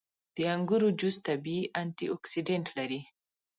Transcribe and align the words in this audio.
•د 0.35 0.37
انګورو 0.53 0.87
جوس 0.99 1.15
طبیعي 1.27 1.63
انټياکسیدنټ 1.81 2.67
لري. 2.77 3.01